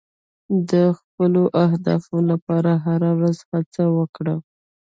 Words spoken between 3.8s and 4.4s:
وکړه.